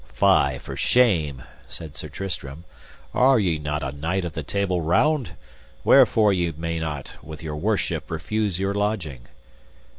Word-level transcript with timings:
Fie 0.13 0.57
for 0.57 0.75
shame, 0.75 1.43
said 1.67 1.95
Sir 1.95 2.09
Tristram, 2.09 2.63
are 3.13 3.39
ye 3.39 3.59
not 3.59 3.83
a 3.83 3.91
knight 3.91 4.25
of 4.25 4.33
the 4.33 4.41
Table 4.41 4.81
Round? 4.81 5.33
wherefore 5.83 6.33
ye 6.33 6.51
may 6.57 6.79
not 6.79 7.17
with 7.23 7.43
your 7.43 7.55
worship 7.57 8.09
refuse 8.09 8.57
your 8.59 8.73
lodging. 8.73 9.27